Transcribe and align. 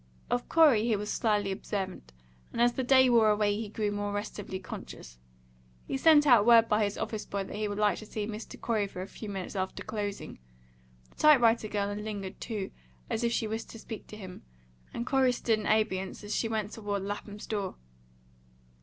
Of 0.31 0.49
Corey 0.49 0.87
he 0.87 0.95
was 0.95 1.11
slyly 1.13 1.51
observant, 1.51 2.11
and 2.51 2.59
as 2.59 2.73
the 2.73 2.81
day 2.81 3.07
wore 3.07 3.29
away 3.29 3.55
he 3.57 3.69
grew 3.69 3.91
more 3.91 4.11
restively 4.13 4.57
conscious. 4.57 5.19
He 5.87 5.95
sent 5.95 6.25
out 6.25 6.43
word 6.43 6.67
by 6.67 6.83
his 6.83 6.97
office 6.97 7.23
boy 7.23 7.43
that 7.43 7.55
he 7.55 7.67
would 7.67 7.77
like 7.77 7.99
to 7.99 8.07
see 8.07 8.25
Mr. 8.25 8.59
Corey 8.59 8.87
for 8.87 9.03
a 9.03 9.07
few 9.07 9.29
minutes 9.29 9.55
after 9.55 9.83
closing. 9.83 10.39
The 11.11 11.17
type 11.17 11.39
writer 11.39 11.67
girl 11.67 11.89
had 11.89 11.99
lingered 12.03 12.41
too, 12.41 12.71
as 13.11 13.23
if 13.23 13.31
she 13.31 13.45
wished 13.45 13.69
to 13.69 13.77
speak 13.79 14.07
with 14.09 14.19
him, 14.19 14.41
and 14.91 15.05
Corey 15.05 15.31
stood 15.31 15.59
in 15.59 15.67
abeyance 15.67 16.23
as 16.23 16.35
she 16.35 16.47
went 16.49 16.71
toward 16.71 17.03
Lapham's 17.03 17.45
door. 17.45 17.75